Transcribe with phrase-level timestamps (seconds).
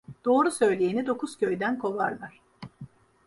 [0.25, 2.41] Doğru söyleyeni dokuz köyden kovarlar.